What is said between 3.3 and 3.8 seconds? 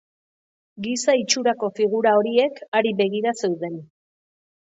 zeuden.